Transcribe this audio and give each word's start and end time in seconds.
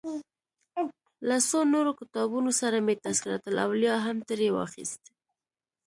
له 1.27 1.37
څو 1.49 1.59
نورو 1.73 1.91
کتابونو 1.99 2.51
سره 2.61 2.77
مې 2.85 2.95
تذکرة 3.05 3.37
الاولیا 3.51 3.95
هم 4.05 4.17
ترې 4.29 4.49
واخیست. 4.55 5.03